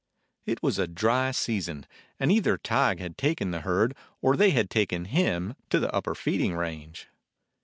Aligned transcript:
It 0.47 0.63
was 0.63 0.79
a 0.79 0.87
dry 0.87 1.29
season, 1.29 1.85
and 2.19 2.31
either 2.31 2.57
Tige 2.57 2.97
had 2.99 3.19
taken 3.19 3.51
the 3.51 3.59
herd, 3.61 3.95
or 4.19 4.35
they 4.35 4.49
had 4.49 4.71
taken 4.71 5.05
him, 5.05 5.53
to 5.69 5.79
the 5.79 5.93
upper 5.95 6.15
feeding 6.15 6.55
range. 6.55 7.07